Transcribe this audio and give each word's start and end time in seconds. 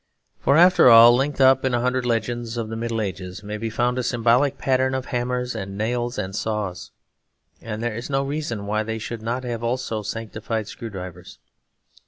For, 0.39 0.57
after 0.57 0.89
all, 0.89 1.13
linked 1.15 1.39
up 1.39 1.63
in 1.63 1.75
a 1.75 1.79
hundred 1.81 2.07
legends 2.07 2.57
of 2.57 2.69
the 2.69 2.75
Middle 2.75 3.01
Ages, 3.01 3.43
may 3.43 3.57
be 3.57 3.69
found 3.69 3.99
a 3.99 4.03
symbolic 4.03 4.57
pattern 4.57 4.95
of 4.95 5.05
hammers 5.05 5.53
and 5.53 5.77
nails 5.77 6.17
and 6.17 6.35
saws; 6.35 6.89
and 7.61 7.83
there 7.83 7.93
is 7.93 8.09
no 8.09 8.23
reason 8.23 8.65
why 8.65 8.81
they 8.81 8.97
should 8.97 9.21
not 9.21 9.43
have 9.43 9.63
also 9.63 10.01
sanctified 10.01 10.67
screw 10.67 10.89
drivers. 10.89 11.37